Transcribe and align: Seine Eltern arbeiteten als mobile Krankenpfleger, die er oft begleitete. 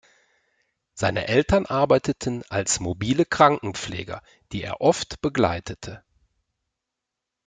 Seine 0.95 1.27
Eltern 1.27 1.67
arbeiteten 1.67 2.41
als 2.49 2.79
mobile 2.79 3.23
Krankenpfleger, 3.23 4.23
die 4.51 4.63
er 4.63 4.81
oft 4.81 5.21
begleitete. 5.21 6.03